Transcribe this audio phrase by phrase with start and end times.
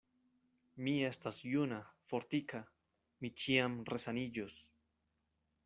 [0.87, 1.77] Mi estas juna,
[2.13, 2.63] fortika;
[3.21, 4.57] mi ĉiam resaniĝos.